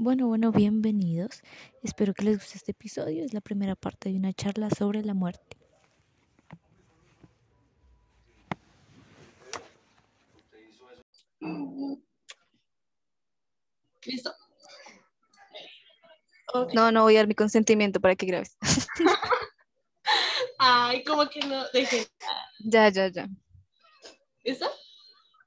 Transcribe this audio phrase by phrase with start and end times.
[0.00, 1.42] Bueno, bueno, bienvenidos.
[1.82, 3.24] Espero que les guste este episodio.
[3.24, 5.56] Es la primera parte de una charla sobre la muerte.
[14.06, 14.32] ¿Listo?
[16.74, 18.56] No, no voy a dar mi consentimiento para que grabes.
[20.60, 22.06] Ay, como que no, deje.
[22.60, 23.28] Ya, ya, ya.
[24.44, 24.70] ¿Listo?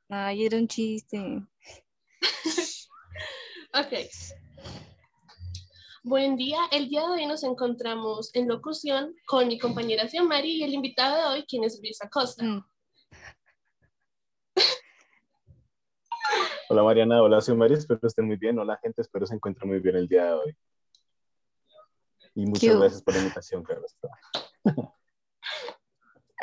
[0.10, 1.42] Ay, era un chiste.
[3.74, 3.94] ok.
[6.04, 10.64] Buen día, el día de hoy nos encontramos en locución con mi compañera Xiomari y
[10.64, 12.44] el invitado de hoy, quien es Luis Acosta.
[12.44, 12.66] Mm.
[16.70, 18.58] Hola Mariana, hola Xiomari, espero que estén muy bien.
[18.58, 20.58] Hola gente, espero se encuentren muy bien el día de hoy.
[22.34, 23.96] Y muchas gracias por la invitación, Carlos.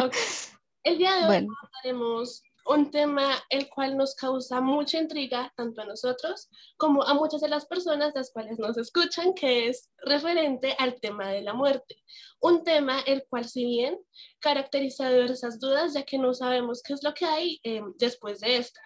[0.01, 0.21] okay.
[0.85, 1.49] El día de hoy
[1.83, 7.41] tenemos un tema el cual nos causa mucha intriga tanto a nosotros como a muchas
[7.41, 11.97] de las personas las cuales nos escuchan, que es referente al tema de la muerte.
[12.41, 13.99] Un tema el cual si bien
[14.39, 18.59] caracteriza diversas dudas, ya que no sabemos qué es lo que hay eh, después de
[18.59, 18.81] esta.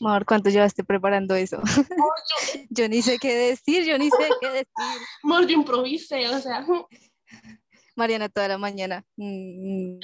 [0.00, 1.60] Amor, ¿cuánto llevaste preparando eso?
[2.70, 2.88] yo...
[2.88, 4.68] ni sé qué decir, yo ni sé qué decir.
[5.22, 6.66] Amor, yo improvisé, o sea.
[7.94, 9.04] Mariana toda la mañana.
[9.16, 9.98] Mm.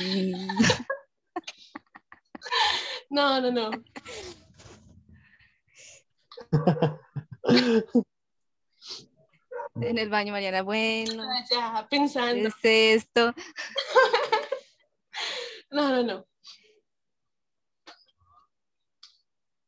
[3.10, 3.70] no, no, no.
[9.80, 11.24] en el baño, Mariana, bueno.
[11.50, 12.50] Ya, pensando.
[12.62, 13.34] ¿Qué es esto?
[15.70, 16.26] no, no, no.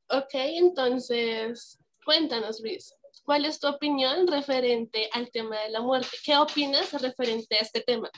[0.09, 2.95] Ok, entonces, cuéntanos, Luis.
[3.25, 6.17] ¿Cuál es tu opinión referente al tema de la muerte?
[6.25, 8.11] ¿Qué opinas referente a este tema?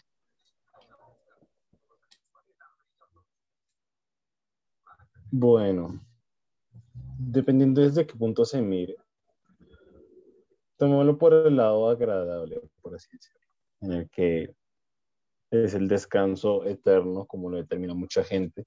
[5.30, 6.00] Bueno,
[7.18, 8.96] dependiendo desde qué punto se mire,
[10.76, 13.40] tomémoslo por el lado agradable, por así decirlo,
[13.80, 14.54] en el que
[15.50, 18.64] es el descanso eterno, como lo determina mucha gente,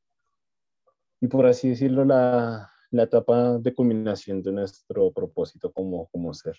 [1.19, 6.57] y por así decirlo, la, la etapa de culminación de nuestro propósito como, como ser,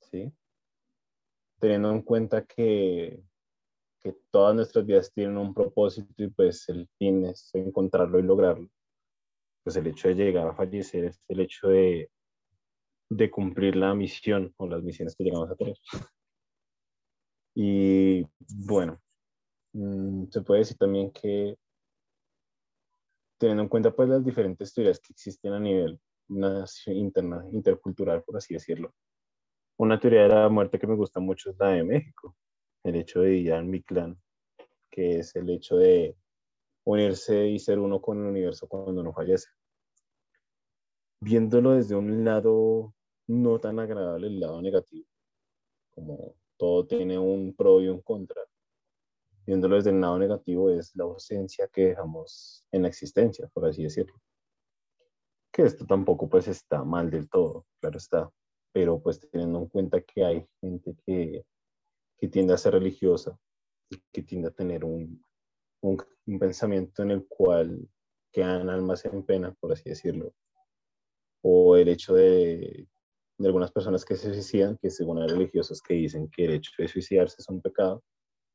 [0.00, 0.32] ¿sí?
[1.58, 3.22] Teniendo en cuenta que,
[4.00, 8.68] que todas nuestras vidas tienen un propósito y pues el fin es encontrarlo y lograrlo,
[9.62, 12.10] pues el hecho de llegar a fallecer es el hecho de,
[13.08, 15.76] de cumplir la misión o las misiones que llegamos a tener.
[17.54, 19.00] Y bueno,
[19.72, 21.56] mm, se puede decir también que
[23.42, 26.00] teniendo en cuenta pues las diferentes teorías que existen a nivel
[26.86, 28.94] interna, intercultural, por así decirlo.
[29.78, 32.36] Una teoría de la muerte que me gusta mucho es la de México,
[32.84, 34.16] el hecho de Ian Mictlán,
[34.88, 36.16] que es el hecho de
[36.84, 39.48] unirse y ser uno con el universo cuando uno fallece.
[41.20, 42.94] Viéndolo desde un lado
[43.26, 45.08] no tan agradable, el lado negativo,
[45.90, 48.40] como todo tiene un pro y un contra,
[49.52, 53.82] viéndolo desde el lado negativo, es la ausencia que dejamos en la existencia, por así
[53.82, 54.14] decirlo.
[55.52, 58.30] Que esto tampoco pues está mal del todo, claro está,
[58.72, 61.44] pero pues teniendo en cuenta que hay gente que,
[62.16, 63.38] que tiende a ser religiosa
[63.90, 65.22] y que tiende a tener un,
[65.82, 65.98] un,
[66.40, 67.86] pensamiento en el cual
[68.32, 70.32] quedan almas en pena, por así decirlo,
[71.42, 72.88] o el hecho de,
[73.36, 76.70] de algunas personas que se suicidan, que según hay religiosos que dicen que el hecho
[76.78, 78.02] de suicidarse es un pecado,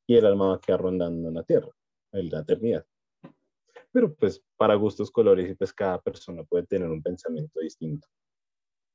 [0.08, 1.70] y el alma va a quedar rondando en la tierra,
[2.14, 2.86] en la eternidad.
[3.92, 8.08] Pero pues para gustos, colores y pues cada persona puede tener un pensamiento distinto.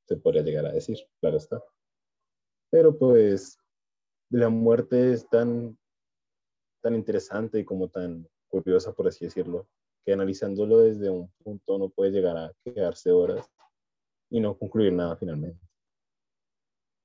[0.09, 1.63] Se podría llegar a decir, claro está.
[2.71, 3.59] Pero pues
[4.31, 5.79] la muerte es tan,
[6.83, 9.69] tan interesante y como tan curiosa, por así decirlo,
[10.05, 13.47] que analizándolo desde un punto no puede llegar a quedarse horas
[14.31, 15.61] y no concluir nada finalmente.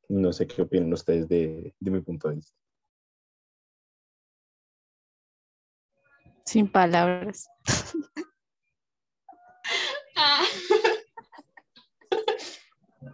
[0.09, 2.57] No sé qué opinan ustedes de, de mi punto de vista.
[6.47, 7.50] Sin palabras.
[10.19, 10.44] Ah.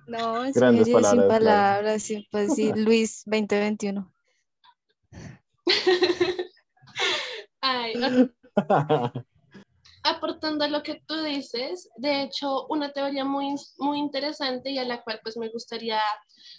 [0.07, 4.13] No, en serio, sin palabras, sí, pues sí, Luis 2021.
[7.61, 7.93] Ay,
[10.03, 14.85] aportando a lo que tú dices, de hecho, una teoría muy, muy interesante y a
[14.85, 15.99] la cual pues me gustaría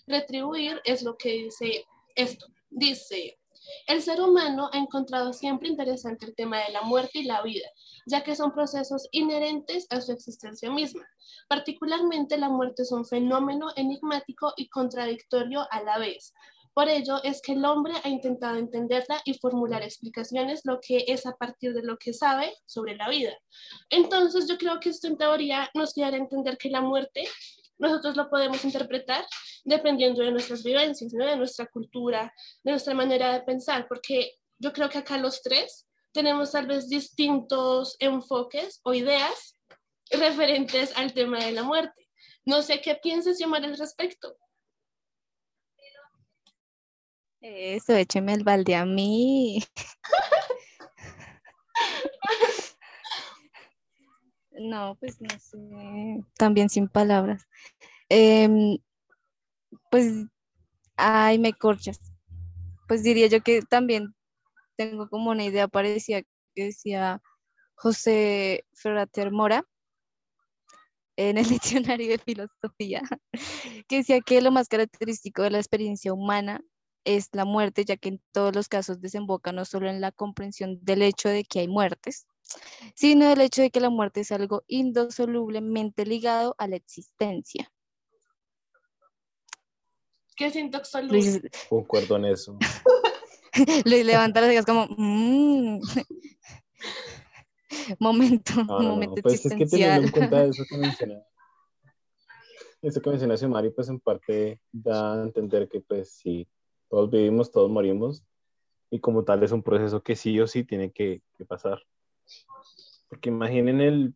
[0.07, 1.85] retribuir es lo que dice
[2.17, 2.47] esto.
[2.71, 3.39] Dice,
[3.87, 7.69] el ser humano ha encontrado siempre interesante el tema de la muerte y la vida,
[8.07, 11.07] ya que son procesos inherentes a su existencia misma.
[11.49, 16.33] Particularmente la muerte es un fenómeno enigmático y contradictorio a la vez,
[16.75, 21.25] Por ello es que el hombre ha intentado entenderla y formular explicaciones, lo que es
[21.25, 23.33] a partir de lo que sabe sobre la vida.
[23.91, 27.29] Entonces yo creo que esto en teoría nos quiere entender que la muerte
[27.85, 29.25] nosotros lo podemos interpretar
[29.65, 32.33] dependiendo de nuestras vivencias, de nuestra cultura,
[32.63, 36.89] de nuestra manera de pensar, porque yo creo que acá los tres tenemos tal vez
[36.89, 39.59] distintos enfoques o ideas
[40.11, 42.09] referentes al tema de la muerte.
[42.45, 44.37] No sé qué piensas, Yomar, al respecto.
[47.41, 49.63] Eso, écheme el balde a mí.
[54.55, 57.47] No, pues no sé, también sin palabras.
[58.09, 58.79] Em,
[59.91, 60.27] pues,
[60.97, 62.01] ay, me corchas.
[62.87, 64.15] Pues diría yo que también
[64.77, 66.23] tengo como una idea parecida
[66.55, 67.23] que decía
[67.75, 69.65] José Ferrater Mora
[71.17, 73.03] en el diccionario de filosofía,
[73.89, 76.61] que decía que lo más característico de la experiencia humana
[77.05, 80.79] es la muerte, ya que en todos los casos desemboca no solo en la comprensión
[80.83, 82.27] del hecho de que hay muertes,
[82.95, 87.71] sino del hecho de que la muerte es algo indosolublemente ligado a la existencia.
[90.37, 91.51] ¿Qué es indosoluble?
[91.69, 92.59] Concuerdo en eso.
[93.85, 95.81] Luis levanta las cejas como, mmm.
[97.99, 101.23] momento, momento pues es que teniendo en cuenta eso que menciona,
[102.83, 106.49] eso que mencionaste Mari, pues en parte da a entender que pues sí,
[106.89, 108.25] todos vivimos, todos morimos,
[108.91, 111.83] y como tal es un proceso que sí o sí tiene que, que pasar.
[113.09, 114.15] Porque imaginen el,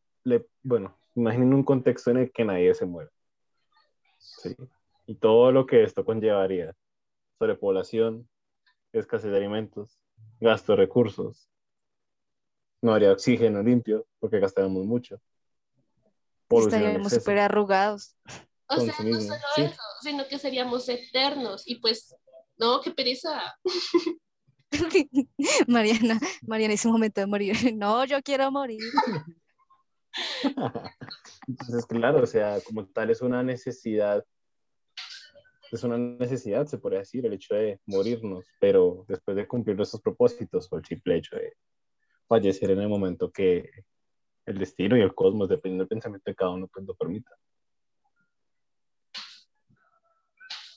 [0.62, 3.10] bueno, imaginen un contexto en el que nadie se muere.
[4.18, 4.56] ¿sí?
[5.06, 6.74] Y todo lo que esto conllevaría.
[7.38, 8.28] Sobrepoblación,
[8.92, 9.98] escasez de alimentos,
[10.40, 11.48] gasto de recursos.
[12.82, 15.20] No habría oxígeno limpio porque gastaríamos mucho.
[16.50, 18.16] Estaríamos súper arrugados.
[18.68, 21.66] O sea, no solo eso, sino que seríamos eternos.
[21.66, 22.14] Y pues,
[22.56, 23.56] no, qué pereza.
[25.66, 27.54] Mariana, Mariana es un momento de morir.
[27.76, 28.80] No, yo quiero morir.
[31.46, 34.24] Entonces, claro, o sea, como tal es una necesidad,
[35.70, 40.02] es una necesidad, se podría decir, el hecho de morirnos, pero después de cumplir nuestros
[40.02, 41.54] propósitos o el simple hecho de
[42.26, 43.70] fallecer en el momento que
[44.46, 47.30] el destino y el cosmos, dependiendo del pensamiento de cada uno, pues lo permita.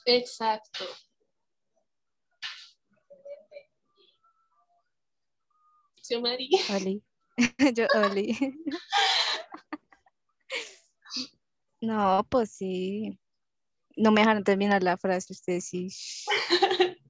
[0.05, 0.85] Exacto.
[6.75, 7.03] Oli.
[7.75, 8.37] Yo, Oli.
[11.81, 13.19] No, pues sí.
[13.97, 15.87] No me dejaron terminar la frase, ustedes sí.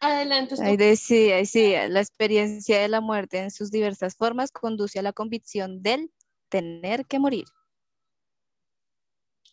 [0.00, 0.56] Adelante.
[0.60, 5.12] Ahí decía, sí, la experiencia de la muerte en sus diversas formas conduce a la
[5.12, 6.12] convicción del
[6.48, 7.46] tener que morir.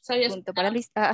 [0.01, 0.33] ¿Sabías?
[0.33, 1.11] Punto para lista.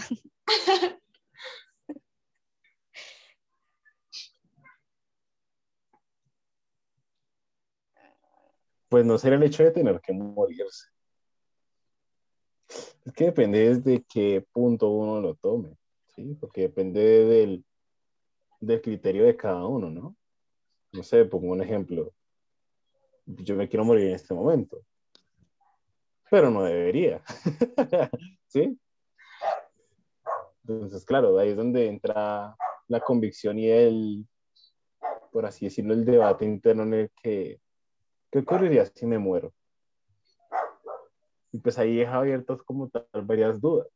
[8.92, 10.90] Pues no será el hecho de tener que morirse.
[13.06, 15.78] Es que depende desde qué punto uno lo tome,
[16.14, 16.36] ¿sí?
[16.38, 17.64] Porque depende del,
[18.60, 20.18] del criterio de cada uno, ¿no?
[20.92, 22.12] No sé, pongo un ejemplo.
[23.26, 24.84] Yo me quiero morir en este momento,
[26.30, 27.24] pero no debería,
[28.48, 28.78] ¿sí?
[30.68, 32.58] Entonces, claro, ahí es donde entra
[32.90, 34.28] la convicción y el,
[35.32, 37.62] por así decirlo, el debate interno en el que
[38.32, 39.54] ¿qué ocurriría si me muero?
[41.52, 43.88] Y pues ahí deja abiertas como tal varias dudas,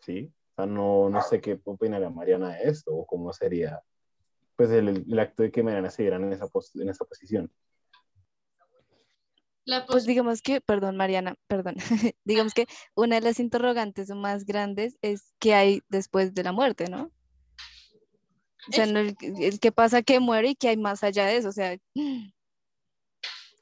[0.00, 0.32] ¿sí?
[0.52, 3.82] O sea, no, no sé qué opinaría Mariana de esto o cómo sería
[4.56, 7.52] pues el, el acto de que Mariana se diera en esa, en esa posición.
[9.86, 11.76] pues digamos que, perdón Mariana, perdón,
[12.24, 16.88] digamos que una de las interrogantes más grandes es qué hay después de la muerte,
[16.88, 17.10] ¿no?
[18.68, 21.50] O sea, el, el, qué pasa que muere y qué hay más allá de eso,
[21.50, 21.76] o sea,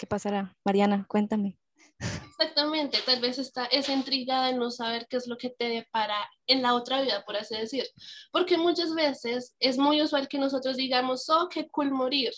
[0.04, 0.54] ¿Qué pasará?
[0.66, 1.56] Mariana, cuéntame.
[1.99, 6.30] Exactamente, tal vez está esa intriga de no saber qué es lo que te depara
[6.46, 7.87] en la otra vida, por así decir.
[8.30, 12.34] Porque muchas veces es muy usual que nosotros digamos, oh, qué cool morir,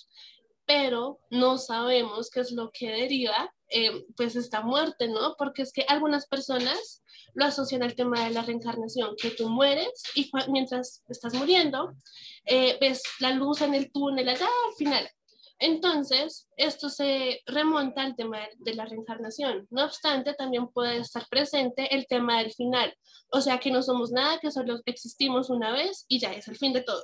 [0.65, 5.35] pero no sabemos qué es lo que deriva, eh, pues esta muerte, ¿no?
[5.37, 7.03] Porque es que algunas personas
[7.35, 11.97] lo asocian al tema de la reencarnación, que tú mueres y mientras estás muriendo,
[12.45, 15.11] eh, ves la luz en el túnel allá al final.
[15.59, 19.67] Entonces, esto se remonta al tema de la reencarnación.
[19.71, 22.95] No obstante, también puede estar presente el tema del final.
[23.31, 26.57] O sea, que no somos nada, que solo existimos una vez y ya es el
[26.57, 27.03] fin de todo.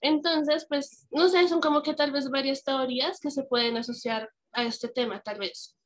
[0.00, 4.28] Entonces, pues, no sé, son como que tal vez varias teorías que se pueden asociar
[4.52, 5.76] a este tema, tal vez.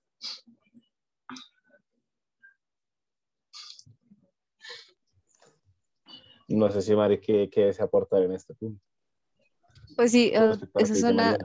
[6.48, 8.82] No sé si Mari qué, aportar en este punto.
[9.96, 11.38] Pues sí, eh, estoy para esa es una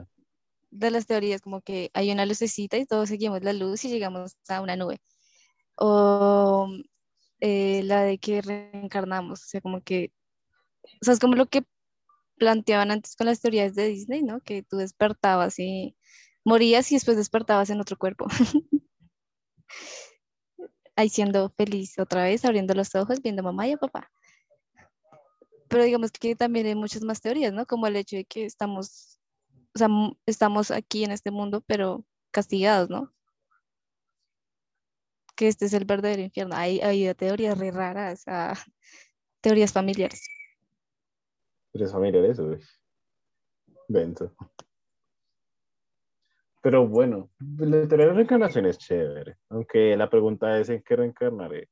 [0.70, 4.36] de las teorías, como que hay una lucecita y todos seguimos la luz y llegamos
[4.48, 5.00] a una nube.
[5.76, 6.68] O
[7.40, 10.12] eh, la de que reencarnamos, o sea, como que,
[10.84, 11.64] o sea, es como lo que
[12.38, 14.40] planteaban antes con las teorías de Disney, ¿no?
[14.40, 15.96] Que tú despertabas y
[16.44, 18.26] morías y después despertabas en otro cuerpo.
[20.96, 24.10] Ahí siendo feliz otra vez, abriendo los ojos, viendo a mamá y a papá.
[25.68, 27.66] Pero digamos que también hay muchas más teorías, ¿no?
[27.66, 29.20] Como el hecho de que estamos,
[29.74, 29.88] o sea,
[30.26, 33.12] estamos aquí en este mundo, pero castigados, ¿no?
[35.36, 36.56] Que este es el verdadero infierno.
[36.56, 38.54] Hay, hay teorías re raras, ah,
[39.40, 40.26] teorías familiares.
[41.72, 42.58] Tres familiares, uy.
[43.88, 44.34] Denso.
[46.60, 50.96] Pero bueno, la teoría de la reencarnación es chévere, aunque la pregunta es en qué
[50.96, 51.68] reencarnaré.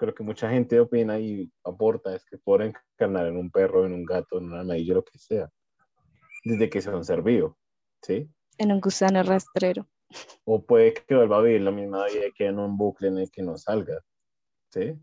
[0.00, 3.92] Lo que mucha gente opina y aporta es que puedo reencarnar en un perro, en
[3.92, 5.50] un gato, en un armadillo, lo que sea,
[6.44, 7.58] desde que sea un ser vivo,
[8.02, 8.30] ¿sí?
[8.58, 9.88] En un gusano rastrero.
[10.44, 13.18] O puede que vuelva a vivir la misma vida y que en un bucle en
[13.18, 14.00] el que no salga,
[14.70, 14.98] ¿sí?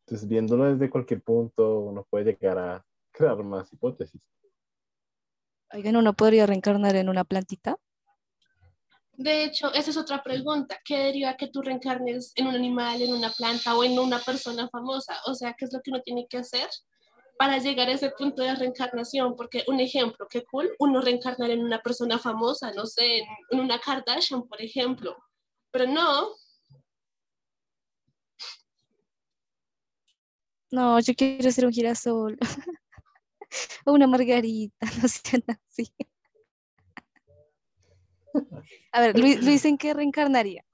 [0.00, 4.20] Entonces, viéndolo desde cualquier punto, uno puede llegar a crear más hipótesis.
[5.72, 7.78] Oigan, ¿uno podría reencarnar en una plantita?
[9.16, 10.78] De hecho, esa es otra pregunta.
[10.84, 14.68] ¿Qué deriva que tú reencarnes en un animal, en una planta o en una persona
[14.68, 15.16] famosa?
[15.26, 16.68] O sea, ¿qué es lo que uno tiene que hacer
[17.38, 19.36] para llegar a ese punto de reencarnación?
[19.36, 23.78] Porque un ejemplo, qué cool, uno reencarnar en una persona famosa, no sé, en, una
[23.78, 25.16] Kardashian, por ejemplo.
[25.70, 26.30] Pero no,
[30.70, 32.36] No, yo quiero ser un girasol.
[33.86, 35.94] o una margarita, no sean así.
[38.92, 40.64] A ver, Luis, Luis, ¿en qué reencarnaría?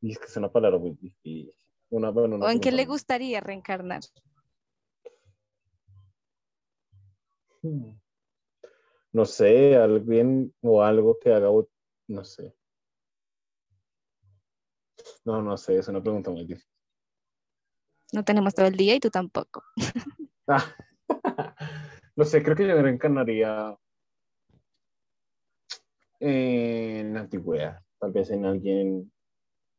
[0.00, 1.52] Y es que es una palabra muy difícil.
[1.90, 4.00] Una, bueno, una ¿O en qué le gustaría reencarnar?
[7.62, 7.92] Hmm.
[9.12, 11.48] No sé, alguien o algo que haga,
[12.08, 12.54] no sé.
[15.24, 16.70] No, no sé, es una pregunta muy difícil.
[18.12, 19.62] No tenemos todo el día y tú tampoco.
[20.46, 20.64] Ah,
[22.16, 23.76] no sé, creo que yo reencarnaría
[26.20, 29.12] en la antigüedad, tal vez en alguien,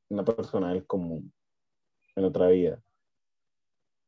[0.10, 1.34] una persona del común,
[2.16, 2.82] en otra vida,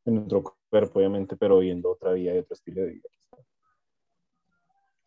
[0.05, 3.09] en otro cuerpo, obviamente, pero viendo otra vida y otro estilo de vida.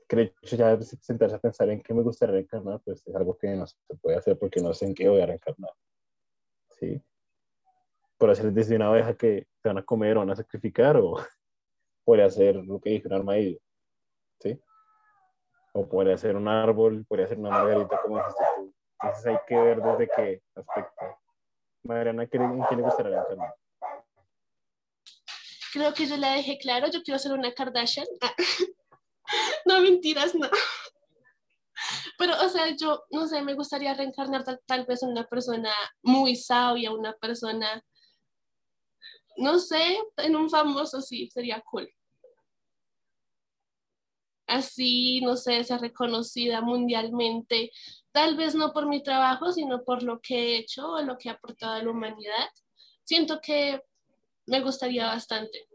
[0.06, 3.48] Creo que ya sentarse a pensar en qué me gustaría reencarnar, pues es algo que
[3.56, 5.72] no se puede hacer porque no sé en qué voy a reencarnar.
[6.68, 7.02] ¿Sí?
[8.18, 11.16] Por hacer desde una abeja que te van a comer o van a sacrificar, o
[12.04, 13.58] podría ser lo que dije, un armadillo.
[14.40, 14.60] ¿Sí?
[15.74, 18.74] O podría ser un árbol, podría ser una margarita, como dijiste tú.
[19.02, 21.18] Entonces hay que ver desde qué aspecto.
[21.84, 23.54] Mariana, ¿qué- ¿en qué le gustaría reencarnar?
[25.72, 28.06] creo que yo la dejé claro, yo quiero ser una Kardashian.
[28.20, 28.34] Ah.
[29.64, 30.48] No, mentiras, no.
[32.18, 36.36] Pero, o sea, yo, no sé, me gustaría reencarnar tal, tal vez una persona muy
[36.36, 37.82] sabia, una persona,
[39.38, 41.88] no sé, en un famoso, sí, sería cool.
[44.52, 47.70] Así, no sé, ser reconocida mundialmente,
[48.12, 51.30] tal vez no por mi trabajo, sino por lo que he hecho o lo que
[51.30, 52.48] he aportado a la humanidad.
[53.02, 53.80] Siento que
[54.46, 55.66] me gustaría bastante.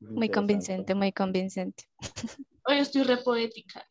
[0.00, 1.84] Muy convincente, muy convincente.
[2.64, 3.86] Hoy estoy re poética.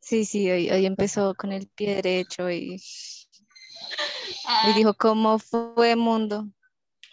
[0.00, 2.82] Sí, sí, hoy, hoy empezó con el pie derecho y,
[4.68, 6.46] y dijo, ¿cómo fue mundo?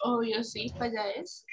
[0.02, 1.44] obvio, sí, para allá es.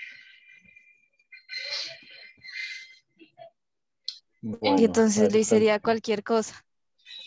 [4.42, 6.66] Bueno, y entonces Luis sería cualquier cosa.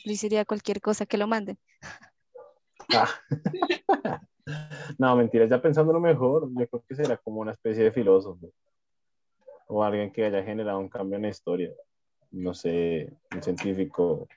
[0.04, 1.58] Luis sería cualquier cosa que lo manden.
[2.92, 3.08] Ah.
[4.96, 8.52] No, mentira, ya pensándolo mejor, yo creo que será como una especie de filósofo
[9.66, 11.72] o alguien que haya generado un cambio en la historia.
[12.30, 14.28] No sé, un científico.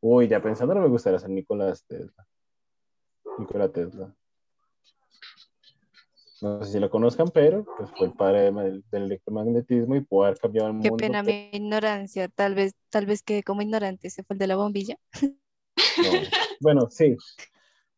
[0.00, 2.26] Uy, ya pensándolo me gustaría ser Nicolás Tesla.
[3.38, 4.14] Nikola Tesla.
[6.40, 10.24] No sé si lo conozcan, pero pues fue el padre del, del electromagnetismo y pudo
[10.24, 10.96] haber cambiado el Qué mundo.
[10.96, 12.28] pena mi ignorancia.
[12.28, 14.96] Tal vez, tal vez que como ignorante se fue el de la bombilla.
[15.20, 16.12] No.
[16.60, 17.16] Bueno, sí.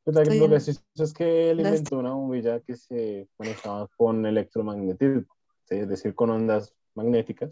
[0.05, 4.25] Pues la- lo en gracioso es que él inventó una bombilla que se conectaba con
[4.25, 5.27] electromagnetismo,
[5.65, 5.75] ¿sí?
[5.77, 7.51] es decir, con ondas magnéticas.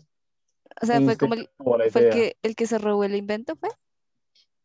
[0.81, 1.51] O sea, fue se como el,
[1.91, 3.69] fue el que, el que se robó el invento, ¿fue?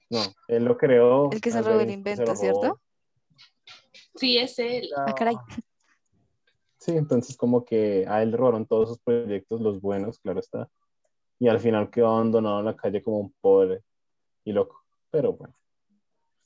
[0.09, 1.31] No, él lo creó.
[1.31, 2.35] El que se robó el se invento, robó.
[2.35, 2.79] ¿cierto?
[4.15, 4.89] Sí, es él.
[4.95, 5.35] Ah, caray.
[6.77, 10.69] Sí, entonces como que a él robaron todos sus proyectos, los buenos, claro está.
[11.39, 13.81] Y al final quedó abandonado en la calle como un pobre
[14.43, 14.83] y loco.
[15.09, 15.55] pero bueno,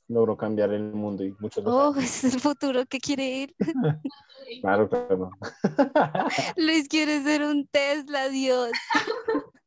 [0.07, 3.55] logró cambiar el mundo y muchos Oh, es el futuro que quiere ir.
[4.61, 5.31] claro, claro.
[6.57, 8.71] Luis quiere ser un Tesla, Dios.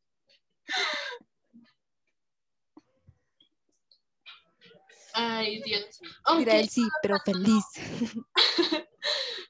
[5.14, 6.00] Ay, Dios.
[6.36, 7.64] Mira, él sí, pero feliz.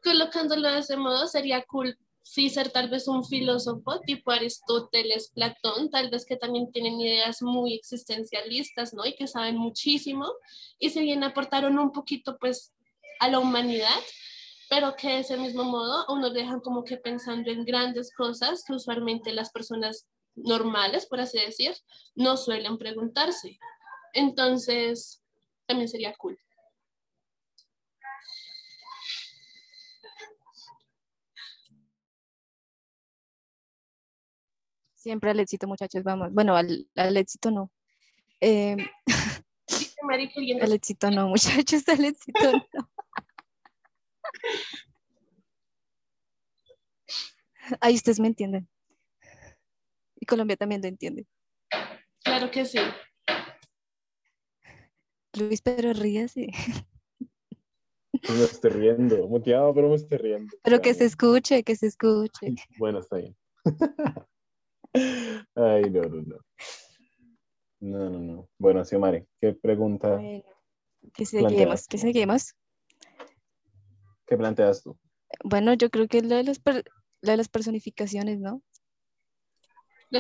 [0.03, 1.97] Colocándolo de ese modo, sería cool
[2.31, 7.43] sí ser tal vez un filósofo tipo Aristóteles, Platón, tal vez que también tienen ideas
[7.43, 9.05] muy existencialistas, ¿no?
[9.05, 10.27] Y que saben muchísimo
[10.79, 12.73] y se bien aportaron un poquito pues
[13.19, 14.01] a la humanidad,
[14.69, 18.75] pero que de ese mismo modo uno dejan como que pensando en grandes cosas que
[18.75, 21.75] usualmente las personas normales, por así decir,
[22.15, 23.59] no suelen preguntarse.
[24.13, 25.20] Entonces,
[25.71, 26.37] también sería cool.
[34.97, 36.33] Siempre al éxito, muchachos, vamos.
[36.33, 37.71] Bueno, al, éxito no.
[38.41, 38.77] Eh,
[40.61, 42.91] al éxito no, muchachos, al éxito no.
[47.81, 48.69] Ahí ustedes me entienden.
[50.17, 51.27] Y Colombia también lo entiende.
[52.25, 52.79] Claro que sí.
[55.39, 56.49] Luis, pero ríase.
[58.13, 60.57] Me estoy riendo, muteado, pero me estoy riendo.
[60.63, 62.55] Pero que se escuche, que se escuche.
[62.79, 63.37] Bueno, está bien.
[65.55, 66.37] Ay, no, no, no.
[67.81, 68.49] No, no, no.
[68.59, 70.17] Bueno, Xiomari, ¿qué pregunta?
[70.17, 70.43] Bueno,
[71.15, 72.55] que seguimos, que seguimos.
[74.27, 74.99] ¿Qué planteas tú?
[75.45, 78.63] Bueno, yo creo que lo de, los lo de las personificaciones, ¿no?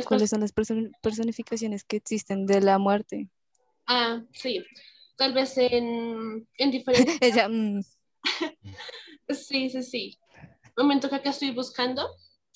[0.07, 3.29] ¿Cuáles son las personificaciones que existen de la muerte?
[3.87, 4.65] Ah, sí.
[5.21, 7.19] Tal vez en, en diferentes...
[7.21, 7.83] Ella, mm.
[9.29, 10.19] sí, sí, sí.
[10.79, 12.09] momento que acá estoy buscando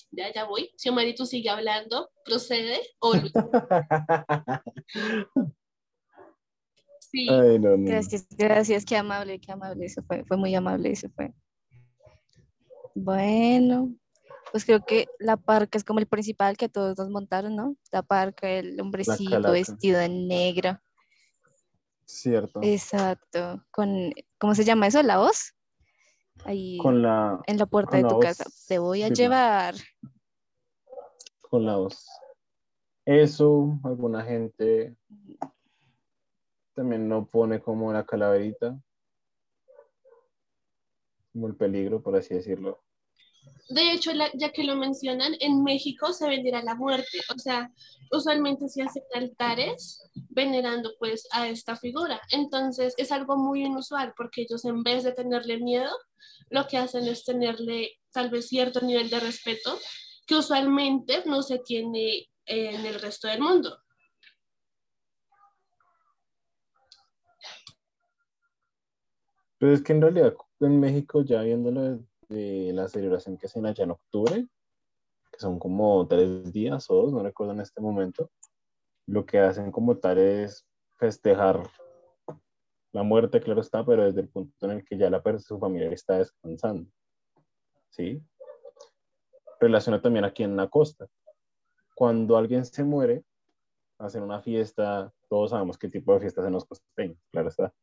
[0.09, 0.71] ya, ya voy.
[0.75, 2.81] Si Omarito sigue hablando, procede.
[6.99, 7.27] sí.
[7.27, 11.35] Gracias, gracias, qué amable, qué amable, eso fue, fue muy amable, eso fue.
[12.95, 13.93] Bueno,
[14.51, 17.75] pues creo que la parca es como el principal que todos nos montaron, ¿no?
[17.91, 20.79] La parca, el hombrecito vestido de negro.
[22.05, 22.59] Cierto.
[22.63, 23.63] Exacto.
[23.71, 25.01] Con, ¿cómo se llama eso?
[25.03, 25.55] ¿La voz?
[26.43, 28.45] ahí con la, en la puerta de tu casa.
[28.67, 29.75] Te voy a llevar.
[31.41, 32.07] Con la voz.
[33.05, 34.95] Eso, alguna gente
[36.73, 38.77] también no pone como la calaverita,
[41.31, 42.83] como el peligro, por así decirlo.
[43.69, 47.19] De hecho, ya que lo mencionan, en México se venderá la muerte.
[47.35, 47.71] O sea,
[48.11, 52.21] usualmente se hacen altares venerando pues a esta figura.
[52.31, 55.89] Entonces es algo muy inusual porque ellos en vez de tenerle miedo,
[56.49, 59.77] lo que hacen es tenerle tal vez cierto nivel de respeto
[60.27, 63.79] que usualmente no se tiene en el resto del mundo.
[69.57, 73.83] Pero es que en realidad en México, ya viéndolo de la celebración que hacen allá
[73.83, 74.47] en octubre,
[75.31, 78.29] que son como tres días o dos, no recuerdo en este momento,
[79.07, 80.65] lo que hacen como tal es
[80.97, 81.63] festejar
[82.91, 85.89] la muerte, claro está, pero desde el punto en el que ya la su familia
[85.91, 86.89] está descansando.
[87.89, 88.21] ¿Sí?
[89.59, 91.07] Relaciona también aquí en la costa.
[91.95, 93.23] Cuando alguien se muere,
[93.97, 97.73] hacen una fiesta, todos sabemos qué tipo de fiestas hacen los costeños, claro está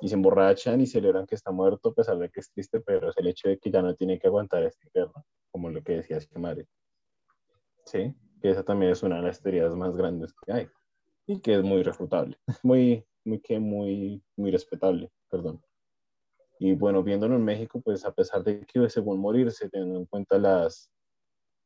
[0.00, 3.10] y se emborrachan y celebran que está muerto a pesar de que es triste, pero
[3.10, 5.96] es el hecho de que ya no tiene que aguantar este infierno, como lo que
[5.96, 6.66] decía madre
[7.84, 10.68] Sí, que esa también es una de las teorías más grandes que hay
[11.26, 15.62] y que es muy refutable, muy, muy, que muy, muy respetable, perdón.
[16.58, 20.38] Y bueno, viéndolo en México, pues a pesar de que según morirse, teniendo en cuenta
[20.38, 20.90] las,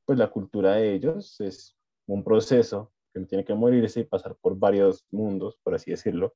[0.05, 4.57] pues la cultura de ellos, es un proceso que tiene que morirse y pasar por
[4.57, 6.35] varios mundos, por así decirlo,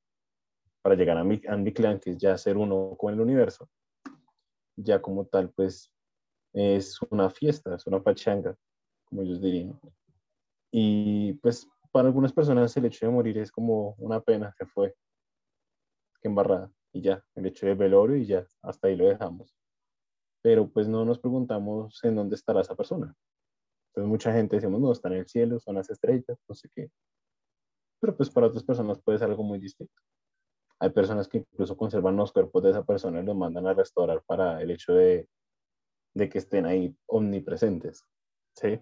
[0.83, 1.39] para llegar a mi,
[1.73, 3.69] clan, que es ya ser uno con el universo,
[4.77, 5.93] ya como tal, pues
[6.53, 8.57] es una fiesta, es una pachanga,
[9.05, 9.79] como ellos dirían.
[10.71, 14.95] Y pues para algunas personas el hecho de morir es como una pena, que fue,
[16.21, 19.55] que embarrada, y ya, el hecho de velorio y ya, hasta ahí lo dejamos.
[20.43, 23.15] Pero pues no nos preguntamos en dónde estará esa persona.
[23.89, 26.89] Entonces mucha gente decimos, no, está en el cielo, son las estrellas, no sé qué.
[28.01, 29.95] Pero pues para otras personas puede ser algo muy distinto.
[30.81, 34.23] Hay personas que incluso conservan los cuerpos de esa persona y los mandan a restaurar
[34.25, 35.29] para el hecho de,
[36.15, 38.05] de que estén ahí omnipresentes.
[38.55, 38.81] ¿Sí?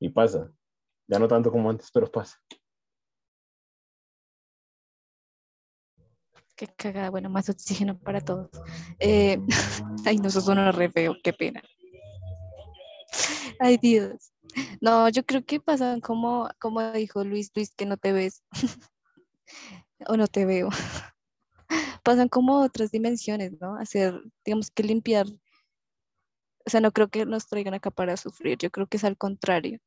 [0.00, 0.52] Y pasa.
[1.06, 2.38] Ya no tanto como antes, pero pasa.
[6.54, 8.50] Qué cagada, bueno, más oxígeno para todos.
[8.98, 9.38] Eh,
[10.06, 11.62] ay, no, eso suena re feo, qué pena.
[13.60, 14.32] Ay, Dios.
[14.80, 18.42] No, yo creo que pasan como, como dijo Luis, Luis, que no te ves.
[20.06, 20.68] o no te veo.
[22.04, 23.76] Pasan como otras dimensiones, ¿no?
[23.76, 25.26] Hacer, digamos que limpiar.
[26.66, 29.16] O sea, no creo que nos traigan acá para sufrir, yo creo que es al
[29.16, 29.80] contrario.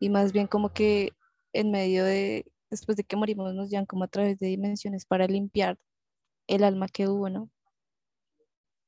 [0.00, 1.12] Y más bien como que
[1.52, 5.26] en medio de, después de que morimos, nos llevan como a través de dimensiones para
[5.26, 5.78] limpiar
[6.46, 7.50] el alma que hubo, ¿no?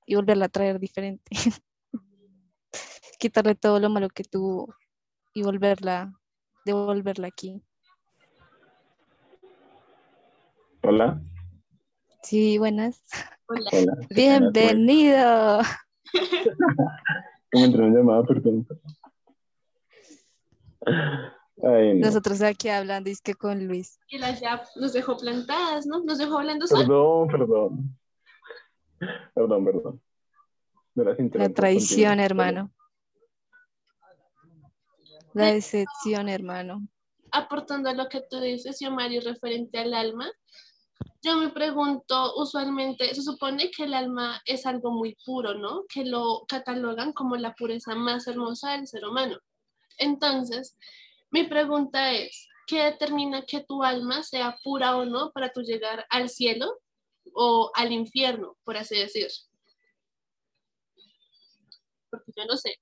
[0.06, 1.30] Y volverla a traer diferente.
[3.18, 4.74] Quitarle todo lo malo que tuvo
[5.34, 6.12] y volverla,
[6.64, 7.62] devolverla aquí.
[10.82, 11.20] Hola.
[12.22, 13.04] Sí, buenas.
[13.46, 13.70] Hola.
[13.72, 14.06] Hola.
[14.08, 15.60] Bienvenido.
[17.52, 18.24] ¿Cómo entró una llamada?
[18.24, 18.66] Perdón.
[21.62, 22.06] Ay, no.
[22.06, 23.98] Nosotros aquí hablando, es que con Luis.
[24.08, 26.02] Y las ya nos dejó plantadas, ¿no?
[26.02, 27.26] Nos dejó hablando solo.
[27.26, 27.98] Perdón, perdón.
[29.34, 30.02] Perdón, perdón.
[31.34, 32.72] La traición, hermano.
[35.34, 36.88] La decepción, hermano.
[37.32, 40.30] aportando a lo que tú dices, Xiomari, referente al alma,
[41.22, 45.85] yo me pregunto, usualmente se supone que el alma es algo muy puro, ¿no?
[45.87, 49.38] Que lo catalogan como la pureza más hermosa del ser humano.
[49.98, 50.78] Entonces,
[51.30, 56.06] mi pregunta es, ¿qué determina que tu alma sea pura o no para tú llegar
[56.09, 56.80] al cielo
[57.35, 59.28] o al infierno, por así decir?
[62.11, 62.76] Porque yo no sé.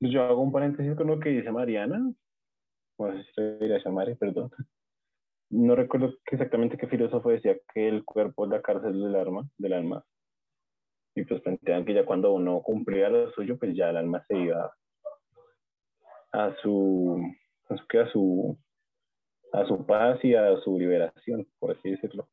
[0.00, 2.12] Yo hago un paréntesis con lo que dice Mariana.
[2.96, 4.50] O si se dirá Shamari, perdón.
[5.50, 9.72] No recuerdo exactamente qué filósofo decía que el cuerpo es la cárcel del alma, del
[9.72, 10.04] alma.
[11.14, 14.36] Y pues plantean que ya cuando uno cumplía lo suyo, pues ya el alma se
[14.36, 14.74] iba
[16.32, 17.22] a su,
[17.68, 18.58] a su,
[19.52, 22.28] a su paz y a su liberación, por así decirlo.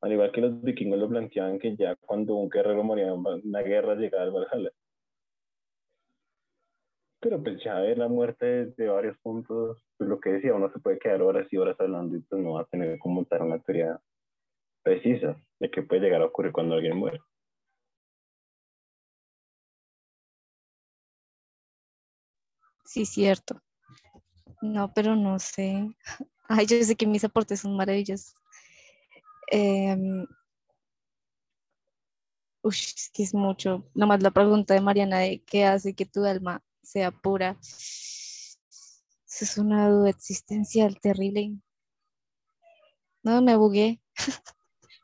[0.00, 3.62] Al igual que los vikingos lo planteaban que ya cuando un guerrero moría en una
[3.62, 4.70] guerra llegaba al Valhalla.
[7.22, 10.80] Pero pues ya ver la muerte desde varios puntos, pues lo que decía, uno se
[10.80, 13.60] puede quedar horas y horas hablando y pues no va a tener como tal una
[13.60, 14.00] teoría
[14.82, 17.20] precisa de qué puede llegar a ocurrir cuando alguien muere.
[22.84, 23.62] Sí, cierto.
[24.60, 25.94] No, pero no sé.
[26.48, 28.34] Ay, yo sé que mis aportes son maravillosos.
[32.64, 33.88] Uy, es que es mucho.
[33.94, 37.56] Nomás la pregunta de Mariana de qué hace que tu alma sea pura.
[37.60, 38.56] Eso
[39.26, 41.56] es una duda existencial terrible.
[43.22, 44.00] No, me bugué.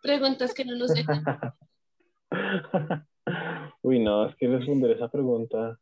[0.03, 1.25] Preguntas que no nos dejan.
[3.83, 5.79] Uy, no, es que responder esa pregunta.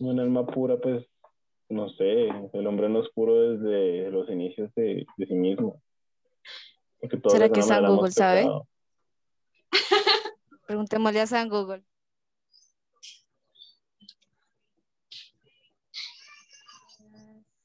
[0.00, 1.06] Un alma pura, pues,
[1.68, 5.80] no sé, el hombre no es puro desde los inicios de, de sí mismo.
[7.28, 8.46] ¿Será que alguna San Google sabe?
[10.66, 11.84] Preguntémosle a San Google.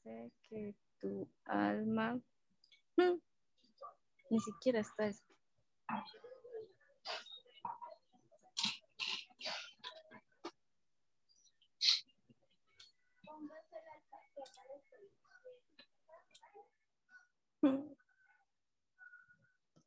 [0.04, 0.30] Hace
[1.00, 2.20] tu alma.
[2.96, 3.18] Hmm,
[4.30, 5.24] Ni siquiera está eso.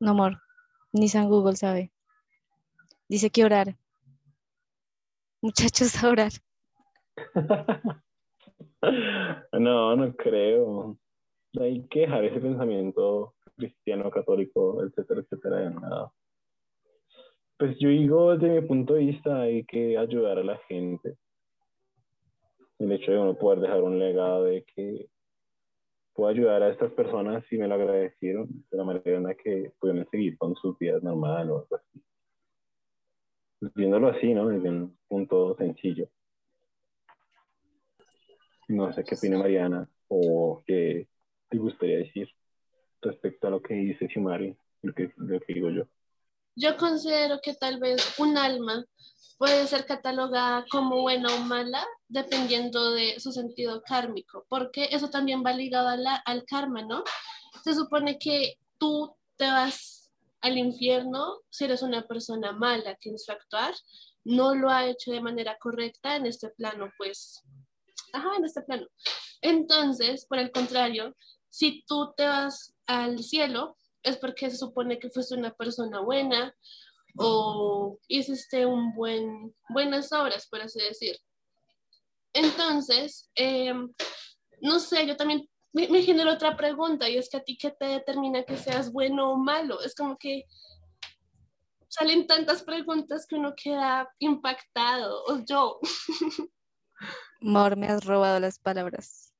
[0.00, 0.40] No, amor,
[0.92, 1.90] ni San Google sabe.
[3.08, 3.76] Dice que orar.
[5.42, 6.32] Muchachos, a orar.
[9.52, 10.96] No, no creo.
[11.60, 16.12] Hay que dejar ese pensamiento cristiano, católico, etcétera, etcétera, de nada.
[17.56, 21.16] Pues yo digo, desde mi punto de vista, hay que ayudar a la gente.
[22.78, 25.08] El hecho de uno poder dejar un legado de que
[26.12, 29.72] puedo ayudar a estas personas si me lo agradecieron de la manera en la que
[29.78, 32.02] pudieron seguir con sus vidas normales o algo así.
[33.74, 34.48] Viéndolo así, ¿no?
[34.48, 36.08] Desde un punto sencillo.
[38.74, 41.08] No sé qué opina Mariana o qué
[41.48, 42.28] te gustaría decir
[43.00, 45.84] respecto a lo que dice Shimari, lo que, lo que digo yo.
[46.56, 48.84] Yo considero que tal vez un alma
[49.38, 55.44] puede ser catalogada como buena o mala dependiendo de su sentido kármico, porque eso también
[55.44, 57.04] va ligado a la- al karma, ¿no?
[57.62, 63.18] Se supone que tú te vas al infierno si eres una persona mala que en
[63.18, 63.74] su actuar
[64.24, 67.42] no lo ha hecho de manera correcta en este plano, pues,
[68.14, 68.86] ajá, en este plano.
[69.42, 71.14] Entonces, por el contrario,
[71.50, 76.54] si tú te vas al cielo, es porque se supone que fuiste una persona buena
[77.16, 81.16] o hiciste un buen, buenas obras, por así decir.
[82.32, 83.72] Entonces, eh,
[84.60, 87.70] no sé, yo también me, me genero otra pregunta y es que a ti qué
[87.70, 89.80] te determina que seas bueno o malo.
[89.80, 90.44] Es como que
[91.88, 95.78] salen tantas preguntas que uno queda impactado, o yo.
[97.44, 99.30] Mor, me has robado las palabras.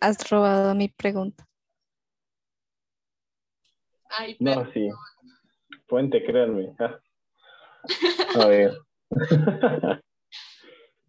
[0.00, 1.44] Has robado mi pregunta.
[4.38, 4.88] no, sí.
[5.88, 6.76] Fuente, créanme.
[8.36, 8.78] A ver.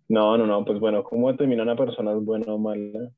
[0.09, 3.11] no, no, no, pues bueno, ¿cómo determina una persona es buena o mala?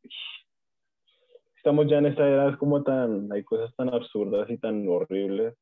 [1.55, 5.55] Estamos ya en esta es como tan, hay cosas tan absurdas y tan horribles,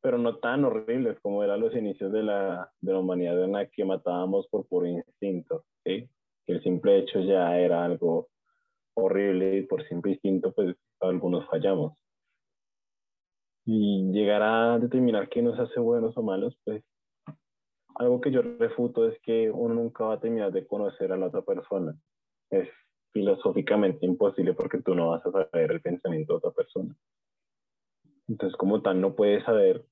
[0.00, 3.66] pero no tan horribles como eran los inicios de la, de la humanidad en la
[3.66, 6.08] que matábamos por puro instinto, ¿sí?
[6.46, 8.28] Que el simple hecho ya era algo
[8.94, 11.94] horrible y por simple instinto, pues algunos fallamos.
[13.66, 16.82] Y llegar a determinar qué nos hace buenos o malos, pues
[17.96, 21.26] algo que yo refuto es que uno nunca va a terminar de conocer a la
[21.26, 21.94] otra persona.
[22.50, 22.68] Es
[23.12, 26.96] filosóficamente imposible porque tú no vas a saber el pensamiento de otra persona.
[28.28, 29.84] Entonces, como tal, no puedes saber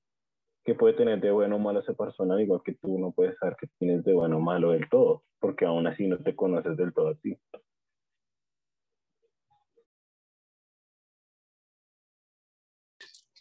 [0.69, 3.57] qué puede tener de bueno o malo esa persona, igual que tú no puedes saber
[3.59, 6.93] qué tienes de bueno o malo del todo, porque aún así no te conoces del
[6.93, 7.35] todo a ti.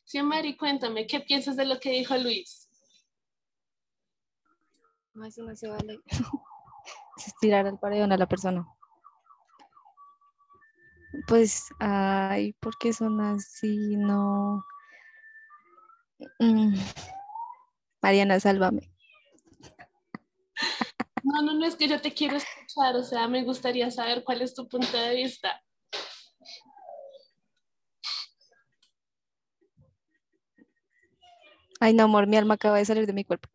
[0.06, 2.70] Sí, Mari, cuéntame, ¿qué piensas de lo que dijo Luis?
[5.12, 6.00] No, eso no se vale.
[7.42, 8.66] tirar al paredón a la persona.
[11.26, 13.98] Pues, ay, ¿por qué son así?
[13.98, 14.64] No.
[16.38, 16.74] Mm.
[18.02, 18.90] Mariana, sálvame.
[21.22, 24.42] No, no, no, es que yo te quiero escuchar, o sea, me gustaría saber cuál
[24.42, 25.60] es tu punto de vista.
[31.80, 33.48] Ay, no, amor, mi alma acaba de salir de mi cuerpo.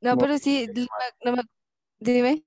[0.00, 0.66] no, pero sí,
[1.24, 1.42] no me,
[1.98, 2.44] dime.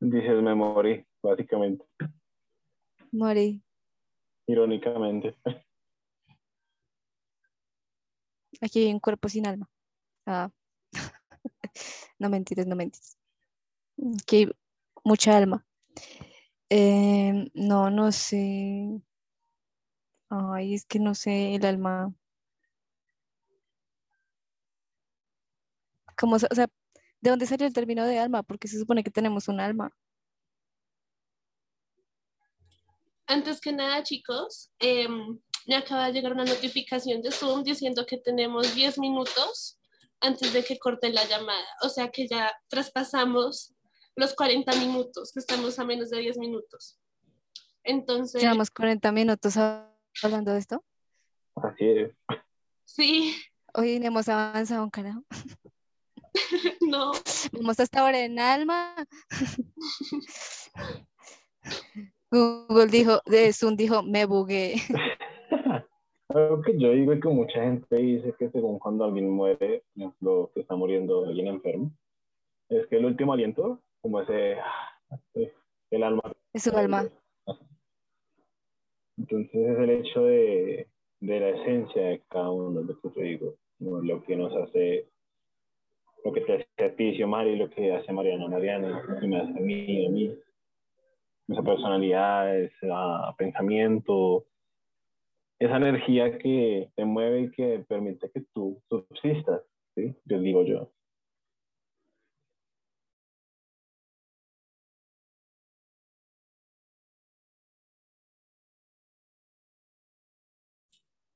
[0.00, 1.84] Dices me morí, básicamente.
[3.12, 3.65] Morí.
[4.46, 5.36] Irónicamente.
[8.60, 9.68] Aquí hay un cuerpo sin alma.
[10.26, 10.50] Ah.
[12.18, 13.18] no mentiras, no mentiras.
[14.22, 14.50] Aquí hay
[15.04, 15.66] mucha alma.
[16.68, 19.00] Em, no, no sé.
[20.28, 22.12] Ay, es que no sé, el alma.
[26.16, 26.66] ¿Cómo, o sea,
[27.20, 28.42] ¿de dónde salió el término de alma?
[28.42, 29.92] Porque se supone que tenemos un alma.
[33.26, 38.18] Antes que nada, chicos, em, me acaba de llegar una notificación de Zoom diciendo que
[38.18, 39.78] tenemos 10 minutos
[40.20, 41.66] antes de que corte la llamada.
[41.82, 43.74] O sea que ya traspasamos
[44.14, 46.98] los 40 minutos, que estamos a menos de 10 minutos.
[47.82, 48.40] Entonces...
[48.40, 49.56] ¿Llevamos 40 minutos
[50.22, 50.84] hablando de esto?
[51.56, 52.12] Así es.
[52.84, 53.36] Sí.
[53.74, 55.24] Hoy no hemos avanzado un carajo.
[56.80, 57.12] no.
[57.52, 58.94] Vamos hasta ahora en alma.
[62.30, 64.74] Google dijo, de Zoom dijo, me bugué.
[66.28, 69.84] Algo que yo digo es que mucha gente dice que según cuando alguien muere,
[70.20, 71.92] lo que está muriendo alguien enfermo,
[72.68, 74.56] es que el último aliento como ese,
[75.90, 76.22] el alma.
[76.52, 77.08] Es su alma.
[79.16, 80.88] Entonces es el hecho de,
[81.20, 85.08] de la esencia de cada uno, lo que te digo, lo que nos hace,
[86.24, 89.38] lo que te hace a ti, Mari, lo que hace Mariana Mariana, lo que me
[89.38, 90.38] hace a mí, a mí.
[91.48, 92.88] Esa personalidad, ese
[93.38, 94.46] pensamiento,
[95.58, 99.62] esa energía que te mueve y que permite que tú subsistas,
[99.94, 100.14] ¿sí?
[100.24, 100.90] Yo digo yo.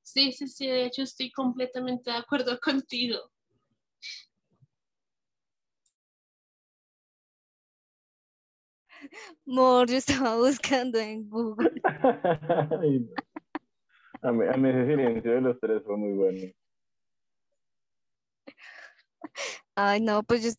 [0.03, 3.17] Sí, sí, sí, de hecho estoy completamente de acuerdo contigo.
[9.45, 11.71] Mor, yo estaba buscando en Google.
[14.21, 16.53] a, mí, a mí ese silencio de los tres fue muy bueno.
[19.75, 20.49] Ay, no, pues yo,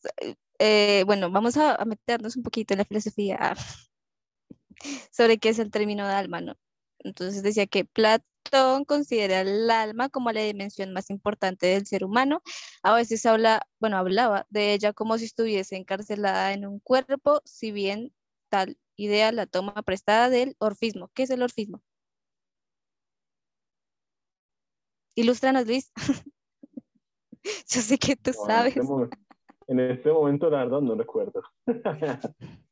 [0.58, 3.54] eh, bueno, vamos a, a, meternos un poquito en la filosofía
[5.10, 6.56] sobre qué es el término de alma, ¿no?
[6.98, 12.42] Entonces decía que Platón considera el alma como la dimensión más importante del ser humano.
[12.82, 17.72] A veces habla, bueno, hablaba de ella como si estuviese encarcelada en un cuerpo, si
[17.72, 18.12] bien
[18.52, 21.10] tal idea la toma prestada del orfismo.
[21.14, 21.80] ¿Qué es el orfismo?
[25.14, 25.90] Ilústranos, Luis.
[27.42, 28.76] Yo sé que tú sabes.
[28.76, 29.16] En este, momento,
[29.68, 31.42] en este momento, la verdad, no recuerdo.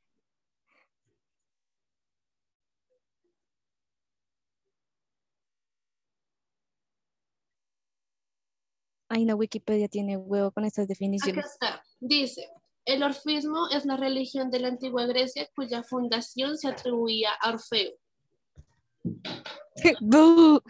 [9.08, 11.44] Ay, no, Wikipedia tiene huevo con estas definiciones.
[11.44, 11.82] Acá está.
[11.98, 12.48] Dice,
[12.84, 17.92] el orfismo es la religión de la antigua Grecia cuya fundación se atribuía a Orfeo.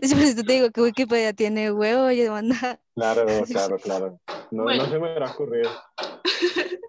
[0.00, 2.80] Es por eso te digo que Wikipedia tiene huevo y demanda.
[2.94, 4.20] Claro, claro, claro.
[4.50, 4.84] No, Bueno.
[4.84, 5.70] no se me hubiera ocurrido.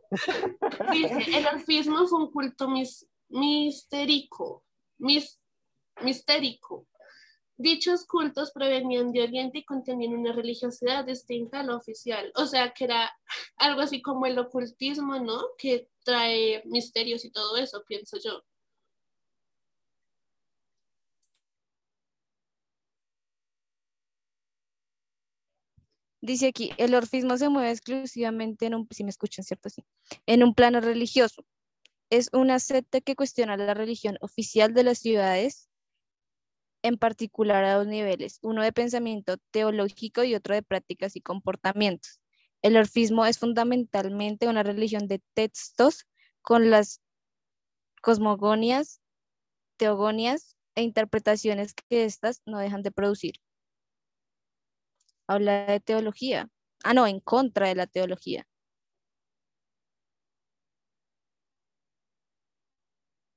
[0.92, 4.64] Dice, el orfismo fue un culto mis, mistérico,
[5.00, 5.40] mis,
[6.02, 6.88] mistérico.
[7.58, 12.32] Dichos cultos provenían de Oriente y contenían una religiosidad distinta a la oficial.
[12.36, 13.12] O sea, que era
[13.58, 15.42] algo así como el ocultismo, ¿no?
[15.58, 18.44] Que trae misterios y todo eso, pienso yo.
[26.22, 29.70] Dice aquí, el orfismo se mueve exclusivamente en un, si me escuchan, ¿cierto?
[29.70, 29.84] Sí.
[30.26, 31.44] En un plano religioso.
[32.10, 35.70] Es una secta que cuestiona la religión oficial de las ciudades,
[36.84, 42.20] en particular a dos niveles, uno de pensamiento teológico y otro de prácticas y comportamientos.
[42.62, 46.06] El orfismo es fundamentalmente una religión de textos
[46.42, 47.02] con las
[48.02, 49.02] cosmogonias,
[49.78, 53.36] teogonias e interpretaciones que éstas no dejan de producir.
[55.28, 56.50] Habla de teología.
[56.84, 58.46] Ah, no, en contra de la teología.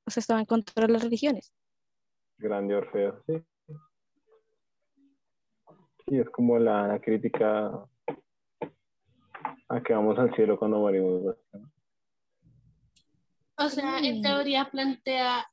[0.07, 1.53] O sea, estaba en contra de las religiones.
[2.41, 3.35] Grande Orfeo, sí.
[6.09, 7.71] Sí, es como la, la crítica
[9.69, 11.37] a que vamos al cielo cuando morimos.
[11.53, 11.71] ¿no?
[13.59, 14.23] O sea, en Mm.
[14.23, 15.47] teoría plantea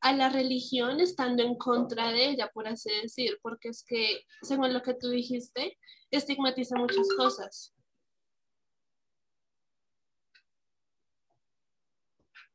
[0.00, 4.74] a la religión estando en contra de ella, por así decir, porque es que, según
[4.74, 5.78] lo que tú dijiste,
[6.10, 7.72] estigmatiza muchas cosas.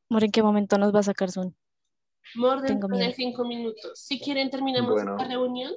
[0.09, 1.53] Amor, ¿en qué momento nos va a sacar Zoom?
[2.35, 3.99] More Tengo de cinco minutos.
[3.99, 5.11] Si quieren, terminamos Bueno.
[5.15, 5.73] esta reunión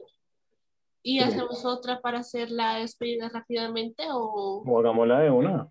[1.03, 1.25] y Sí.
[1.25, 4.63] hacemos otra para hacer la despedida rápidamente o...
[4.67, 5.69] O hagámosla de una.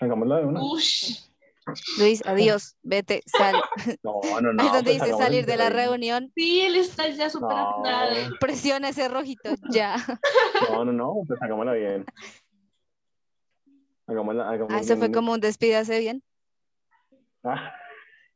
[0.00, 0.62] Hagámosla de una.
[0.62, 1.20] Ush.
[1.98, 3.54] Luis, adiós, vete, sal.
[4.02, 4.62] No, no, no.
[4.62, 7.82] Ahí donde pues dice salir de la reunión, Sí, él está ya súper No.
[8.38, 9.96] presiona ese rojito, ya.
[10.70, 12.04] No, no, no, pues hagámosla bien.
[14.06, 15.12] Hagámosla, hagámosla Ah, eso fue bien.
[15.14, 16.22] como un despídase bien.
[17.42, 17.72] Ah.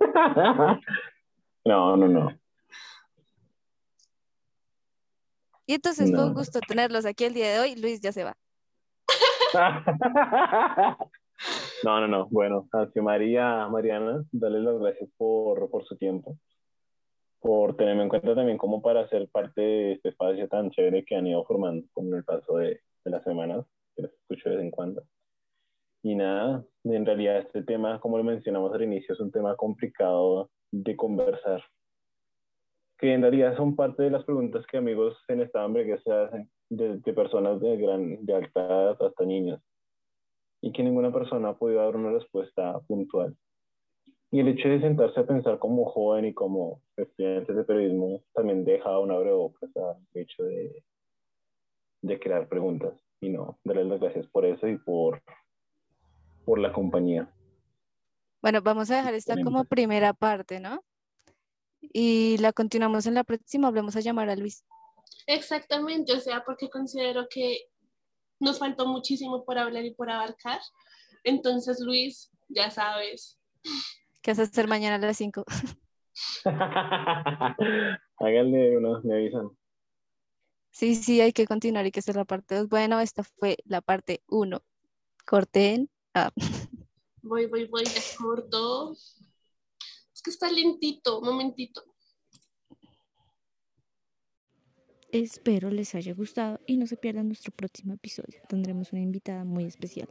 [1.65, 2.39] No, no, no.
[5.67, 7.77] Y entonces fue un gusto tenerlos aquí el día de hoy.
[7.77, 8.37] Luis ya se va.
[11.85, 12.29] No, no, no.
[12.31, 16.37] Bueno, así María, Mariana, darle las gracias por, por su tiempo,
[17.41, 21.15] por tenerme en cuenta también como para ser parte de este espacio tan chévere que
[21.15, 24.71] han ido formando con el paso de, de las semanas, que escucho de vez en
[24.71, 25.03] cuando.
[26.03, 30.51] Y nada, en realidad este tema, como lo mencionamos al inicio, es un tema complicado
[30.71, 31.63] de conversar,
[32.99, 36.13] que en realidad son parte de las preguntas que amigos en esta hambre que se
[36.13, 39.61] hacen, de, de personas de, gran, de alta edad hasta niños
[40.61, 43.37] y que ninguna persona ha podido dar una respuesta puntual.
[44.31, 48.65] Y el hecho de sentarse a pensar como joven y como estudiante de periodismo también
[48.65, 50.85] deja una abrebocas al hecho de,
[52.03, 52.93] de crear preguntas.
[53.21, 55.23] Y no, darles las gracias por eso y por,
[56.49, 57.31] por la compañía.
[58.41, 60.83] Bueno, vamos a dejar esta como primera parte, ¿no?
[61.83, 63.69] Y la continuamos en la próxima.
[63.69, 64.65] Hablemos a llamar a Luis.
[65.27, 67.67] Exactamente, o sea, porque considero que
[68.41, 70.61] nos faltó muchísimo por hablar y por abarcar.
[71.23, 73.39] Entonces, Luis, ya sabes,
[74.23, 75.45] ¿Qué vas a hacer mañana a las 5?
[78.19, 79.51] Háganle uno, me avisan.
[80.71, 82.69] Sí, sí, hay que continuar y que hacer la parte 2.
[82.69, 84.63] Bueno, esta fue la parte 1.
[85.27, 85.91] Corten.
[86.21, 86.33] Ah.
[87.23, 87.85] voy, voy, voy,
[88.19, 88.93] corto.
[88.93, 91.85] Es que está lentito, momentito.
[95.13, 98.41] Espero les haya gustado y no se pierdan nuestro próximo episodio.
[98.49, 100.09] Tendremos una invitada muy especial.